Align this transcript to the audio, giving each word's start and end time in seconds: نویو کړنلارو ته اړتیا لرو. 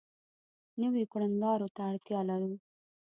نویو 0.81 1.09
کړنلارو 1.11 1.67
ته 1.75 1.81
اړتیا 1.89 2.19
لرو. 2.29 2.51